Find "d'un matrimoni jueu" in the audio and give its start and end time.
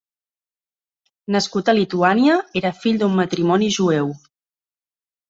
3.05-4.11